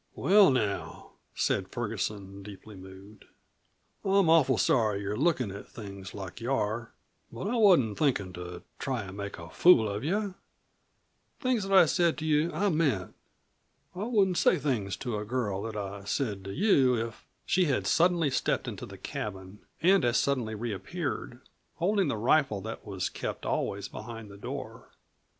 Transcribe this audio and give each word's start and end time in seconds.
"Well, 0.15 0.49
now," 0.49 1.11
said 1.35 1.67
Ferguson, 1.69 2.41
deeply 2.41 2.73
moved; 2.75 3.25
"I'm 4.03 4.31
awful 4.31 4.57
sorry 4.57 5.01
you're 5.01 5.15
lookin' 5.15 5.51
at 5.51 5.69
things 5.69 6.15
like 6.15 6.41
you 6.41 6.51
are. 6.51 6.91
But 7.31 7.45
I 7.47 7.55
wasn't 7.55 7.99
thinkin' 7.99 8.33
to 8.33 8.63
try 8.79 9.03
an' 9.03 9.15
make 9.15 9.37
a 9.37 9.51
fool 9.51 9.87
of 9.87 10.03
you. 10.03 10.33
Things 11.39 11.67
that 11.67 11.77
I 11.77 11.85
said 11.85 12.17
to 12.17 12.25
you 12.25 12.51
I 12.51 12.69
meant. 12.69 13.13
I 13.93 14.05
wouldn't 14.05 14.39
say 14.39 14.57
things 14.57 14.95
to 14.97 15.17
a 15.19 15.23
girl 15.23 15.61
that 15.61 15.75
I 15.77 16.03
said 16.05 16.43
to 16.45 16.51
you 16.51 16.95
if" 16.95 17.23
She 17.45 17.65
had 17.65 17.85
suddenly 17.85 18.31
stepped 18.31 18.67
into 18.67 18.87
the 18.87 18.97
cabin 18.97 19.59
and 19.83 20.03
as 20.03 20.17
suddenly 20.17 20.55
reappeared 20.55 21.41
holding 21.75 22.07
the 22.07 22.17
rifle 22.17 22.59
that 22.61 22.87
was 22.87 23.07
kept 23.07 23.45
always 23.45 23.87
behind 23.87 24.31
the 24.31 24.37
door. 24.37 24.87